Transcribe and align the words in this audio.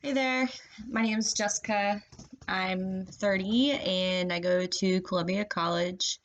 Hey 0.00 0.12
there, 0.12 0.48
my 0.88 1.02
name 1.02 1.18
is 1.18 1.32
Jessica. 1.32 2.00
I'm 2.46 3.04
30 3.06 3.72
and 3.72 4.32
I 4.32 4.38
go 4.38 4.64
to 4.64 5.00
Columbia 5.00 5.44
College. 5.44 6.20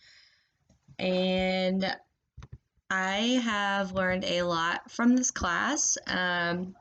And 1.00 1.84
I 2.92 3.42
have 3.44 3.94
learned 3.94 4.26
a 4.26 4.44
lot 4.44 4.92
from 4.92 5.16
this 5.16 5.32
class. 5.32 5.98
Um, 6.06 6.76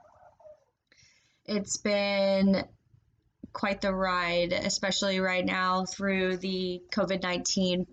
it's 1.46 1.78
been 1.78 2.62
quite 3.54 3.80
the 3.80 3.94
ride, 3.94 4.52
especially 4.52 5.18
right 5.18 5.46
now 5.46 5.86
through 5.86 6.36
the 6.36 6.82
COVID 6.92 7.22
19 7.22 7.86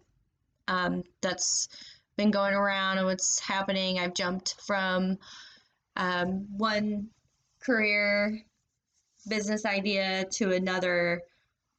um, 0.67 1.03
that's 1.21 1.69
been 2.17 2.31
going 2.31 2.53
around 2.53 2.97
and 2.97 3.07
what's 3.07 3.39
happening. 3.39 3.97
I've 3.97 4.13
jumped 4.13 4.55
from 4.67 5.19
um, 5.95 6.47
one 6.57 7.11
career 7.61 8.43
business 9.29 9.65
idea 9.65 10.25
to 10.33 10.51
another. 10.51 11.21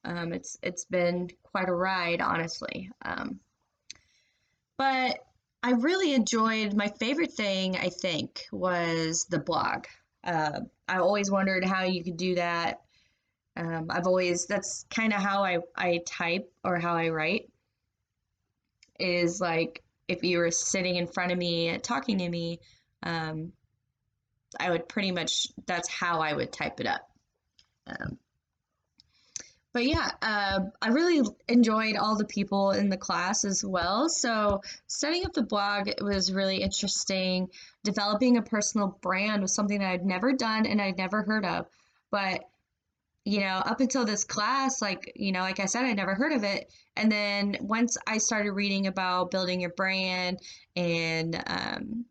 Um, 0.05 0.33
it's 0.33 0.57
it's 0.63 0.85
been 0.87 1.29
quite 1.43 1.69
a 1.69 1.75
ride, 1.75 2.21
honestly. 2.21 2.91
Um, 3.05 3.41
but 4.79 5.19
I 5.63 5.73
really 5.73 6.15
enjoyed 6.15 6.75
my 6.75 6.89
favorite 6.89 7.33
thing. 7.33 7.77
I 7.77 7.91
think 7.91 8.47
was 8.51 9.27
the 9.29 9.39
blog. 9.39 9.85
Uh, 10.25 10.61
I 10.89 10.99
always 10.99 11.31
wondered 11.31 11.65
how 11.65 11.85
you 11.85 12.03
could 12.03 12.17
do 12.17 12.37
that. 12.37 12.81
Um, 13.57 13.89
I've 13.91 14.07
always 14.07 14.47
that's 14.47 14.87
kind 14.89 15.13
of 15.13 15.21
how 15.21 15.45
I 15.45 15.59
I 15.77 16.01
type 16.07 16.51
or 16.65 16.79
how 16.79 16.95
I 16.95 17.11
write. 17.11 17.51
Is 18.99 19.41
like 19.41 19.83
if 20.09 20.23
you 20.23 20.39
were 20.39 20.51
sitting 20.51 20.97
in 20.97 21.07
front 21.07 21.33
of 21.33 21.39
me 21.39 21.77
talking 21.79 22.19
to 22.19 22.29
me, 22.29 22.61
um, 23.03 23.53
I 24.59 24.71
would 24.71 24.89
pretty 24.89 25.13
much 25.13 25.47
that's 25.67 25.89
how 25.89 26.21
I 26.21 26.33
would 26.33 26.53
type 26.53 26.81
it 26.81 26.87
up. 26.87 27.10
Um, 27.91 28.19
but 29.73 29.87
yeah, 29.87 30.11
uh, 30.21 30.61
I 30.83 30.89
really 30.89 31.23
enjoyed 31.49 31.97
all 31.97 32.17
the 32.17 32.25
people 32.25 32.73
in 32.73 32.89
the 32.89 32.97
class 32.97 33.45
as 33.45 33.65
well. 33.65 34.09
So 34.09 34.63
setting 34.89 35.25
up 35.25 35.33
the 35.33 35.43
blog 35.43 35.89
was 36.01 36.33
really 36.33 36.57
interesting. 36.57 37.51
Developing 37.85 38.37
a 38.37 38.43
personal 38.43 38.99
brand 39.01 39.43
was 39.43 39.55
something 39.55 39.79
that 39.79 39.91
I'd 39.91 40.05
never 40.05 40.33
done 40.33 40.67
and 40.67 40.83
I'd 40.83 40.99
never 40.99 41.23
heard 41.23 41.45
of. 41.45 41.67
But 42.11 42.41
you 43.25 43.41
know, 43.41 43.63
up 43.65 43.81
until 43.81 44.05
this 44.05 44.25
class, 44.25 44.81
like, 44.81 45.13
you 45.15 45.31
know, 45.31 45.41
like 45.41 45.61
I 45.61 45.67
said, 45.67 45.85
I 45.85 45.93
never 45.93 46.15
heard 46.15 46.33
of 46.33 46.43
it. 46.43 46.73
And 46.97 47.13
then 47.13 47.59
once 47.61 47.99
I 48.07 48.19
started 48.19 48.53
reading 48.53 48.87
about 48.87 49.31
building 49.31 49.61
your 49.61 49.71
brand 49.71 50.41
and 50.75 51.43
um, 51.47 52.07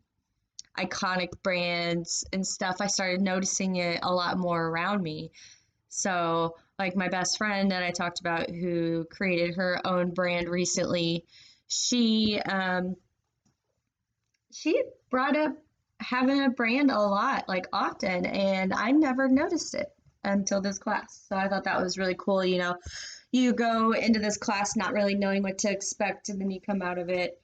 iconic 0.78 1.30
brands 1.42 2.24
and 2.32 2.46
stuff, 2.46 2.76
I 2.80 2.86
started 2.86 3.20
noticing 3.20 3.76
it 3.76 3.98
a 4.02 4.12
lot 4.14 4.38
more 4.38 4.64
around 4.64 5.02
me. 5.02 5.32
So, 5.90 6.56
like 6.78 6.96
my 6.96 7.08
best 7.08 7.36
friend 7.36 7.72
that 7.72 7.82
I 7.82 7.90
talked 7.90 8.20
about 8.20 8.48
who 8.48 9.04
created 9.10 9.56
her 9.56 9.80
own 9.84 10.12
brand 10.14 10.48
recently, 10.48 11.26
she 11.66 12.40
um, 12.40 12.96
she 14.52 14.82
brought 15.10 15.36
up 15.36 15.52
having 15.98 16.42
a 16.42 16.48
brand 16.50 16.90
a 16.90 16.98
lot, 16.98 17.48
like 17.48 17.66
often, 17.72 18.24
and 18.24 18.72
I 18.72 18.92
never 18.92 19.28
noticed 19.28 19.74
it 19.74 19.88
until 20.22 20.60
this 20.60 20.78
class. 20.78 21.26
So 21.28 21.36
I 21.36 21.48
thought 21.48 21.64
that 21.64 21.82
was 21.82 21.98
really 21.98 22.16
cool. 22.16 22.44
You 22.44 22.58
know, 22.58 22.76
you 23.32 23.52
go 23.52 23.92
into 23.92 24.20
this 24.20 24.36
class 24.36 24.76
not 24.76 24.92
really 24.92 25.16
knowing 25.16 25.42
what 25.42 25.58
to 25.58 25.70
expect, 25.70 26.28
and 26.28 26.40
then 26.40 26.52
you 26.52 26.60
come 26.60 26.82
out 26.82 26.98
of 26.98 27.08
it 27.08 27.42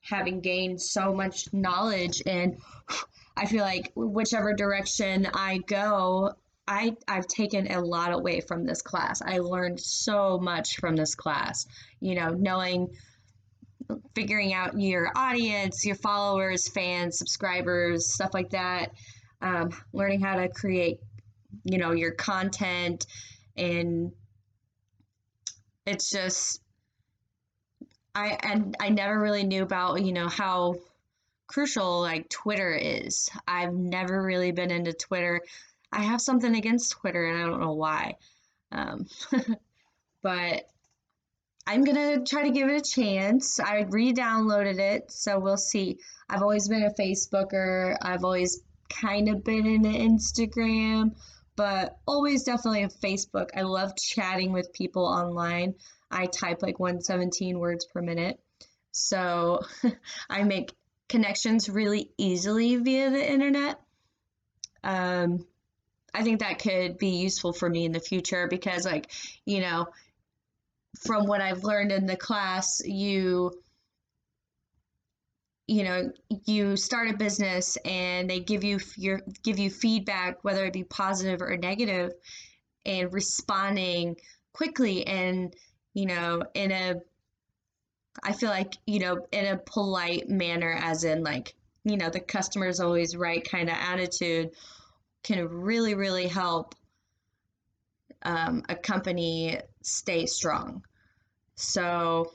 having 0.00 0.40
gained 0.40 0.80
so 0.80 1.12
much 1.12 1.52
knowledge 1.52 2.22
and 2.26 2.58
I 3.36 3.46
feel 3.46 3.64
like 3.64 3.90
whichever 3.96 4.54
direction 4.54 5.26
I 5.26 5.58
go, 5.58 6.36
I 6.68 6.96
I've 7.06 7.26
taken 7.26 7.70
a 7.70 7.80
lot 7.80 8.12
away 8.12 8.40
from 8.40 8.64
this 8.64 8.82
class. 8.82 9.22
I 9.22 9.38
learned 9.38 9.80
so 9.80 10.38
much 10.38 10.78
from 10.78 10.96
this 10.96 11.14
class. 11.14 11.66
You 12.00 12.14
know, 12.16 12.30
knowing 12.30 12.88
figuring 14.14 14.52
out 14.52 14.80
your 14.80 15.12
audience, 15.14 15.84
your 15.84 15.96
followers, 15.96 16.68
fans, 16.68 17.18
subscribers, 17.18 18.12
stuff 18.12 18.34
like 18.34 18.50
that. 18.50 18.90
Um, 19.40 19.70
learning 19.92 20.22
how 20.22 20.36
to 20.36 20.48
create, 20.48 20.98
you 21.64 21.78
know, 21.78 21.92
your 21.92 22.12
content, 22.12 23.06
and 23.56 24.12
it's 25.84 26.10
just 26.10 26.60
I 28.14 28.38
and 28.40 28.76
I 28.80 28.88
never 28.88 29.20
really 29.20 29.44
knew 29.44 29.62
about 29.62 30.02
you 30.02 30.12
know 30.12 30.28
how 30.28 30.76
crucial 31.46 32.00
like 32.00 32.28
Twitter 32.28 32.74
is. 32.74 33.28
I've 33.46 33.74
never 33.74 34.22
really 34.22 34.52
been 34.52 34.70
into 34.70 34.92
Twitter. 34.92 35.42
I 35.92 36.02
have 36.02 36.20
something 36.20 36.54
against 36.54 36.92
Twitter 36.92 37.24
and 37.24 37.42
I 37.42 37.46
don't 37.46 37.60
know 37.60 37.74
why. 37.74 38.16
Um, 38.72 39.06
but 40.22 40.64
I'm 41.66 41.84
gonna 41.84 42.24
try 42.24 42.44
to 42.44 42.50
give 42.50 42.68
it 42.68 42.76
a 42.76 42.90
chance. 42.90 43.58
I 43.58 43.86
re-downloaded 43.88 44.78
it, 44.78 45.10
so 45.10 45.38
we'll 45.38 45.56
see. 45.56 45.98
I've 46.28 46.42
always 46.42 46.68
been 46.68 46.84
a 46.84 46.90
Facebooker. 46.90 47.96
I've 48.00 48.24
always 48.24 48.62
kind 48.88 49.28
of 49.28 49.42
been 49.42 49.66
into 49.66 49.88
Instagram, 49.88 51.16
but 51.56 51.98
always 52.06 52.44
definitely 52.44 52.84
a 52.84 52.88
Facebook. 52.88 53.48
I 53.56 53.62
love 53.62 53.96
chatting 53.96 54.52
with 54.52 54.72
people 54.72 55.06
online. 55.06 55.74
I 56.10 56.26
type 56.26 56.62
like 56.62 56.78
117 56.78 57.58
words 57.58 57.84
per 57.86 58.00
minute. 58.00 58.38
So 58.92 59.60
I 60.30 60.44
make 60.44 60.72
connections 61.08 61.68
really 61.68 62.10
easily 62.16 62.76
via 62.76 63.10
the 63.10 63.32
internet. 63.32 63.80
Um, 64.84 65.46
I 66.14 66.22
think 66.22 66.40
that 66.40 66.58
could 66.58 66.98
be 66.98 67.16
useful 67.16 67.52
for 67.52 67.68
me 67.68 67.84
in 67.84 67.92
the 67.92 68.00
future 68.00 68.46
because, 68.48 68.86
like, 68.86 69.10
you 69.44 69.60
know, 69.60 69.86
from 71.00 71.26
what 71.26 71.40
I've 71.40 71.64
learned 71.64 71.92
in 71.92 72.06
the 72.06 72.16
class, 72.16 72.80
you 72.84 73.52
you 75.66 75.82
know 75.82 76.10
you 76.44 76.76
start 76.76 77.10
a 77.10 77.16
business 77.16 77.76
and 77.84 78.30
they 78.30 78.40
give 78.40 78.62
you 78.62 78.78
your 78.96 79.20
give 79.42 79.58
you 79.58 79.68
feedback 79.68 80.44
whether 80.44 80.64
it 80.64 80.72
be 80.72 80.84
positive 80.84 81.42
or 81.42 81.56
negative 81.56 82.12
and 82.84 83.12
responding 83.12 84.16
quickly 84.52 85.06
and 85.06 85.54
you 85.92 86.06
know 86.06 86.42
in 86.54 86.70
a 86.70 86.94
i 88.22 88.32
feel 88.32 88.48
like 88.48 88.74
you 88.86 89.00
know 89.00 89.26
in 89.32 89.46
a 89.46 89.56
polite 89.56 90.28
manner 90.28 90.72
as 90.80 91.02
in 91.02 91.24
like 91.24 91.54
you 91.84 91.96
know 91.96 92.10
the 92.10 92.20
customer's 92.20 92.78
always 92.78 93.16
right 93.16 93.48
kind 93.48 93.68
of 93.68 93.76
attitude 93.76 94.50
can 95.26 95.48
really, 95.48 95.94
really 95.94 96.28
help 96.28 96.76
um, 98.22 98.62
a 98.68 98.76
company 98.76 99.58
stay 99.82 100.24
strong. 100.24 100.84
So, 101.56 102.30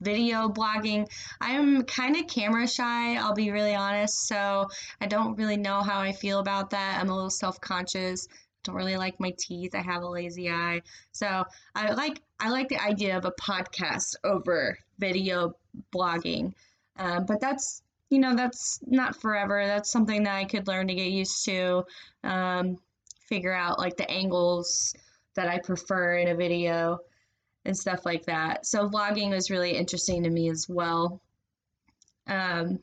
video 0.00 0.48
blogging, 0.48 1.08
I'm 1.40 1.84
kind 1.84 2.16
of 2.16 2.26
camera 2.26 2.66
shy, 2.66 3.16
I'll 3.16 3.34
be 3.34 3.52
really 3.52 3.76
honest. 3.76 4.26
So, 4.26 4.66
I 5.00 5.06
don't 5.06 5.36
really 5.36 5.56
know 5.56 5.82
how 5.82 6.00
I 6.00 6.12
feel 6.12 6.40
about 6.40 6.70
that. 6.70 6.98
I'm 7.00 7.10
a 7.10 7.14
little 7.14 7.30
self 7.30 7.60
conscious. 7.60 8.26
Don't 8.64 8.74
really 8.74 8.96
like 8.96 9.20
my 9.20 9.32
teeth. 9.38 9.74
I 9.74 9.82
have 9.82 10.02
a 10.02 10.08
lazy 10.08 10.50
eye. 10.50 10.82
So, 11.12 11.44
I 11.76 11.92
like 11.92 12.20
I 12.40 12.50
like 12.50 12.68
the 12.68 12.82
idea 12.82 13.16
of 13.16 13.24
a 13.24 13.32
podcast 13.40 14.16
over 14.24 14.76
video 14.98 15.54
blogging. 15.94 16.54
Um, 16.96 17.24
but 17.26 17.40
that's 17.40 17.83
you 18.10 18.18
know, 18.18 18.34
that's 18.34 18.78
not 18.86 19.20
forever. 19.20 19.66
That's 19.66 19.90
something 19.90 20.24
that 20.24 20.36
I 20.36 20.44
could 20.44 20.68
learn 20.68 20.88
to 20.88 20.94
get 20.94 21.10
used 21.10 21.44
to, 21.46 21.84
um, 22.22 22.78
figure 23.28 23.54
out 23.54 23.78
like 23.78 23.96
the 23.96 24.10
angles 24.10 24.94
that 25.34 25.48
I 25.48 25.58
prefer 25.58 26.18
in 26.18 26.28
a 26.28 26.34
video 26.34 26.98
and 27.64 27.76
stuff 27.76 28.04
like 28.04 28.26
that. 28.26 28.66
So 28.66 28.88
vlogging 28.88 29.30
was 29.30 29.50
really 29.50 29.72
interesting 29.72 30.24
to 30.24 30.30
me 30.30 30.50
as 30.50 30.66
well. 30.68 31.20
Um, 32.26 32.80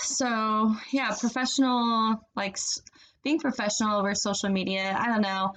so 0.00 0.74
yeah, 0.92 1.14
professional, 1.18 2.20
like 2.34 2.56
being 3.22 3.38
professional 3.38 3.98
over 3.98 4.14
social 4.14 4.50
media. 4.50 4.96
I 4.98 5.06
don't 5.06 5.22
know. 5.22 5.54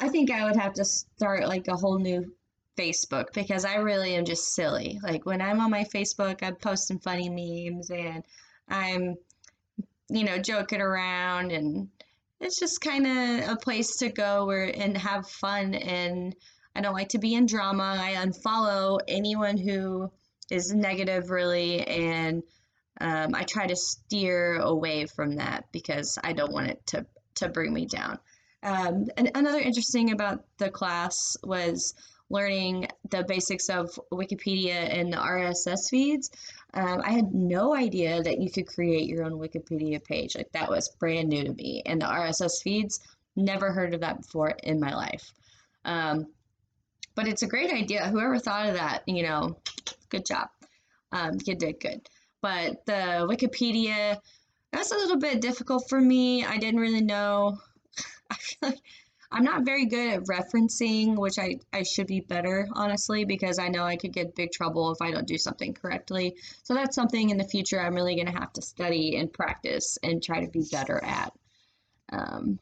I 0.00 0.08
think 0.08 0.30
I 0.30 0.44
would 0.44 0.56
have 0.56 0.74
to 0.74 0.84
start 0.84 1.46
like 1.46 1.68
a 1.68 1.76
whole 1.76 1.98
new 1.98 2.32
Facebook 2.80 3.32
because 3.34 3.64
I 3.64 3.76
really 3.76 4.14
am 4.14 4.24
just 4.24 4.54
silly. 4.54 4.98
Like 5.02 5.26
when 5.26 5.42
I'm 5.42 5.60
on 5.60 5.70
my 5.70 5.84
Facebook, 5.84 6.42
I'm 6.42 6.56
posting 6.56 6.98
funny 6.98 7.28
memes 7.28 7.90
and 7.90 8.24
I'm, 8.68 9.16
you 10.08 10.24
know, 10.24 10.38
joking 10.38 10.80
around 10.80 11.52
and 11.52 11.88
it's 12.40 12.58
just 12.58 12.80
kind 12.80 13.06
of 13.06 13.50
a 13.50 13.56
place 13.56 13.96
to 13.98 14.08
go 14.08 14.46
where 14.46 14.64
and 14.64 14.96
have 14.96 15.28
fun 15.28 15.74
and 15.74 16.34
I 16.74 16.80
don't 16.80 16.94
like 16.94 17.10
to 17.10 17.18
be 17.18 17.34
in 17.34 17.46
drama. 17.46 17.96
I 18.00 18.14
unfollow 18.14 19.00
anyone 19.06 19.58
who 19.58 20.10
is 20.50 20.72
negative 20.72 21.30
really 21.30 21.86
and 21.86 22.42
um, 23.00 23.34
I 23.34 23.42
try 23.42 23.66
to 23.66 23.76
steer 23.76 24.56
away 24.56 25.06
from 25.06 25.36
that 25.36 25.64
because 25.72 26.18
I 26.22 26.32
don't 26.32 26.52
want 26.52 26.68
it 26.68 26.86
to 26.88 27.06
to 27.36 27.48
bring 27.48 27.72
me 27.72 27.86
down. 27.86 28.18
Um, 28.62 29.06
and 29.16 29.30
another 29.34 29.60
interesting 29.60 30.12
about 30.12 30.44
the 30.58 30.70
class 30.70 31.36
was 31.42 31.94
learning 32.30 32.88
the 33.10 33.24
basics 33.24 33.68
of 33.68 33.90
Wikipedia 34.12 34.98
and 34.98 35.12
the 35.12 35.16
RSS 35.16 35.90
feeds. 35.90 36.30
Um, 36.72 37.02
I 37.04 37.10
had 37.10 37.34
no 37.34 37.74
idea 37.74 38.22
that 38.22 38.40
you 38.40 38.50
could 38.50 38.68
create 38.68 39.08
your 39.08 39.24
own 39.24 39.32
Wikipedia 39.32 40.02
page. 40.02 40.36
Like 40.36 40.52
that 40.52 40.70
was 40.70 40.88
brand 41.00 41.28
new 41.28 41.44
to 41.44 41.52
me. 41.52 41.82
And 41.84 42.00
the 42.00 42.06
RSS 42.06 42.62
feeds, 42.62 43.00
never 43.36 43.72
heard 43.72 43.94
of 43.94 44.00
that 44.00 44.22
before 44.22 44.50
in 44.62 44.78
my 44.80 44.94
life. 44.94 45.32
Um, 45.84 46.26
but 47.14 47.26
it's 47.26 47.42
a 47.42 47.48
great 47.48 47.72
idea. 47.72 48.08
Whoever 48.08 48.38
thought 48.38 48.68
of 48.68 48.74
that, 48.74 49.02
you 49.06 49.24
know, 49.24 49.58
good 50.08 50.24
job. 50.24 50.48
Um, 51.12 51.38
you 51.44 51.56
did 51.56 51.80
good. 51.80 52.08
But 52.40 52.86
the 52.86 53.26
Wikipedia, 53.28 54.18
that's 54.72 54.92
a 54.92 54.96
little 54.96 55.18
bit 55.18 55.40
difficult 55.40 55.88
for 55.88 56.00
me. 56.00 56.44
I 56.44 56.58
didn't 56.58 56.80
really 56.80 57.02
know. 57.02 57.58
I 58.30 58.34
feel 58.36 58.70
like 58.70 58.78
I'm 59.40 59.46
not 59.46 59.64
very 59.64 59.86
good 59.86 60.12
at 60.12 60.24
referencing, 60.24 61.16
which 61.16 61.38
I, 61.38 61.60
I 61.72 61.82
should 61.82 62.06
be 62.06 62.20
better, 62.20 62.68
honestly, 62.74 63.24
because 63.24 63.58
I 63.58 63.68
know 63.68 63.84
I 63.84 63.96
could 63.96 64.12
get 64.12 64.34
big 64.34 64.52
trouble 64.52 64.92
if 64.92 65.00
I 65.00 65.12
don't 65.12 65.26
do 65.26 65.38
something 65.38 65.72
correctly. 65.72 66.36
So 66.62 66.74
that's 66.74 66.94
something 66.94 67.30
in 67.30 67.38
the 67.38 67.48
future 67.48 67.80
I'm 67.80 67.94
really 67.94 68.16
going 68.16 68.26
to 68.26 68.38
have 68.38 68.52
to 68.52 68.60
study 68.60 69.16
and 69.16 69.32
practice 69.32 69.96
and 70.02 70.22
try 70.22 70.44
to 70.44 70.50
be 70.50 70.66
better 70.70 71.02
at. 71.02 71.32
Um, 72.12 72.58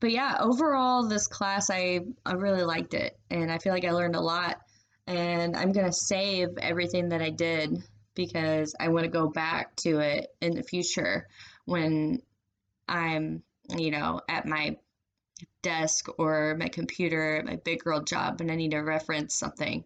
but 0.00 0.10
yeah, 0.10 0.38
overall, 0.40 1.06
this 1.06 1.28
class, 1.28 1.70
I, 1.70 2.00
I 2.26 2.32
really 2.32 2.64
liked 2.64 2.94
it. 2.94 3.16
And 3.30 3.48
I 3.52 3.58
feel 3.58 3.72
like 3.72 3.84
I 3.84 3.92
learned 3.92 4.16
a 4.16 4.20
lot. 4.20 4.56
And 5.06 5.54
I'm 5.54 5.70
going 5.70 5.86
to 5.86 5.92
save 5.92 6.48
everything 6.60 7.10
that 7.10 7.22
I 7.22 7.30
did 7.30 7.78
because 8.16 8.74
I 8.80 8.88
want 8.88 9.04
to 9.04 9.08
go 9.08 9.28
back 9.28 9.76
to 9.84 10.00
it 10.00 10.26
in 10.40 10.56
the 10.56 10.64
future 10.64 11.28
when 11.64 12.22
I'm, 12.88 13.44
you 13.76 13.92
know, 13.92 14.20
at 14.28 14.44
my 14.44 14.78
desk 15.62 16.08
or 16.18 16.56
my 16.58 16.68
computer, 16.68 17.42
my 17.44 17.56
big 17.56 17.84
girl 17.84 18.00
job, 18.00 18.40
and 18.40 18.50
I 18.50 18.56
need 18.56 18.72
to 18.72 18.78
reference 18.78 19.34
something. 19.34 19.84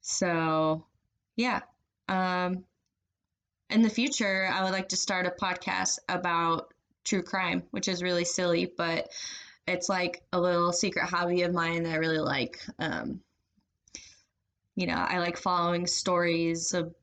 So, 0.00 0.84
yeah. 1.36 1.60
Um, 2.08 2.64
in 3.70 3.82
the 3.82 3.90
future, 3.90 4.50
I 4.52 4.64
would 4.64 4.72
like 4.72 4.88
to 4.88 4.96
start 4.96 5.26
a 5.26 5.30
podcast 5.30 5.98
about 6.08 6.74
true 7.04 7.22
crime, 7.22 7.62
which 7.70 7.88
is 7.88 8.02
really 8.02 8.24
silly, 8.24 8.66
but 8.76 9.08
it's 9.66 9.88
like 9.88 10.22
a 10.32 10.40
little 10.40 10.72
secret 10.72 11.08
hobby 11.08 11.42
of 11.42 11.52
mine 11.52 11.84
that 11.84 11.92
I 11.92 11.96
really 11.96 12.18
like. 12.18 12.60
Um, 12.78 13.20
you 14.74 14.86
know, 14.86 14.94
I 14.94 15.18
like 15.18 15.36
following 15.36 15.86
stories 15.86 16.74
of 16.74 16.94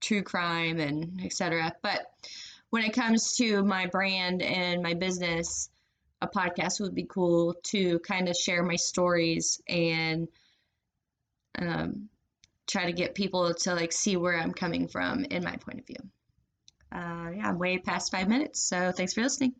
true 0.00 0.22
crime 0.22 0.80
and 0.80 1.20
etc. 1.24 1.72
But 1.82 2.06
when 2.70 2.84
it 2.84 2.92
comes 2.92 3.36
to 3.36 3.62
my 3.62 3.86
brand 3.86 4.42
and 4.42 4.82
my 4.82 4.94
business, 4.94 5.70
a 6.20 6.28
podcast 6.28 6.80
would 6.80 6.94
be 6.94 7.06
cool 7.08 7.54
to 7.64 7.98
kind 8.00 8.28
of 8.28 8.36
share 8.36 8.62
my 8.62 8.76
stories 8.76 9.60
and 9.68 10.28
um, 11.58 12.08
try 12.66 12.86
to 12.86 12.92
get 12.92 13.14
people 13.14 13.54
to 13.54 13.74
like 13.74 13.92
see 13.92 14.16
where 14.16 14.38
I'm 14.38 14.52
coming 14.52 14.88
from 14.88 15.24
in 15.24 15.44
my 15.44 15.56
point 15.56 15.80
of 15.80 15.86
view. 15.86 15.96
Uh, 16.90 17.30
yeah, 17.36 17.48
I'm 17.48 17.58
way 17.58 17.78
past 17.78 18.10
five 18.10 18.28
minutes, 18.28 18.62
so 18.62 18.92
thanks 18.92 19.14
for 19.14 19.22
listening. 19.22 19.54